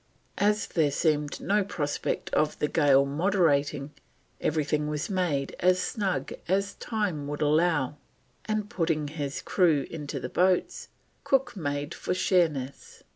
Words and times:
As 0.39 0.65
there 0.65 0.89
seemed 0.89 1.39
no 1.39 1.63
prospect 1.63 2.33
of 2.33 2.57
the 2.57 2.67
gale 2.67 3.05
moderating, 3.05 3.91
everything 4.41 4.87
was 4.87 5.11
made 5.11 5.55
as 5.59 5.79
snug 5.79 6.33
as 6.47 6.73
time 6.73 7.27
would 7.27 7.43
allow, 7.43 7.97
and, 8.45 8.67
putting 8.67 9.09
his 9.09 9.43
crew 9.43 9.85
into 9.91 10.19
the 10.19 10.27
boats, 10.27 10.87
Cook 11.23 11.55
made 11.55 11.93
for 11.93 12.15
Sheerness. 12.15 13.03